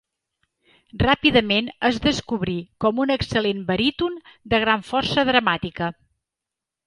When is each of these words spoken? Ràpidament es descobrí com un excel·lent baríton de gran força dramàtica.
Ràpidament 1.01 1.67
es 1.89 1.99
descobrí 2.05 2.55
com 2.85 3.03
un 3.05 3.13
excel·lent 3.17 3.61
baríton 3.69 4.15
de 4.55 4.61
gran 4.63 4.87
força 4.89 5.27
dramàtica. 5.31 5.91